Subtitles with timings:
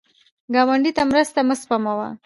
[0.53, 2.07] ګاونډي ته مرسته مه سپموه